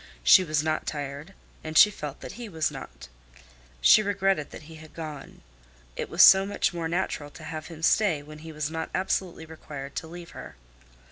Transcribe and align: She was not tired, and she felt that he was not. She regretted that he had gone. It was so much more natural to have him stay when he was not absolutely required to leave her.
She 0.23 0.43
was 0.43 0.63
not 0.63 0.87
tired, 0.87 1.35
and 1.63 1.77
she 1.77 1.91
felt 1.91 2.21
that 2.21 2.31
he 2.31 2.49
was 2.49 2.71
not. 2.71 3.07
She 3.81 4.01
regretted 4.01 4.49
that 4.49 4.63
he 4.63 4.77
had 4.77 4.95
gone. 4.95 5.41
It 5.95 6.09
was 6.09 6.23
so 6.23 6.43
much 6.43 6.73
more 6.73 6.87
natural 6.87 7.29
to 7.29 7.43
have 7.43 7.67
him 7.67 7.83
stay 7.83 8.23
when 8.23 8.39
he 8.39 8.51
was 8.51 8.71
not 8.71 8.89
absolutely 8.95 9.45
required 9.45 9.93
to 9.97 10.07
leave 10.07 10.31
her. 10.31 10.55